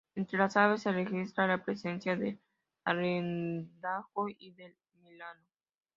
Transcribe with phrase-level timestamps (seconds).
[0.15, 2.39] Entre las aves se registra la presencia del
[2.85, 5.43] arrendajo y del milano.